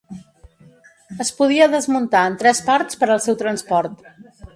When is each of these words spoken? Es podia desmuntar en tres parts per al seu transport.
Es 1.25 1.29
podia 1.41 1.67
desmuntar 1.73 2.23
en 2.29 2.39
tres 2.45 2.61
parts 2.71 2.99
per 3.03 3.11
al 3.17 3.21
seu 3.27 3.37
transport. 3.43 4.03